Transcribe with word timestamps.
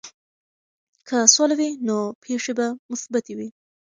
که 1.07 1.17
سوله 1.35 1.55
وي، 1.59 1.69
نو 1.87 1.97
پېښې 2.23 2.53
به 2.57 2.67
مثبتې 2.91 3.33
وي. 3.37 3.49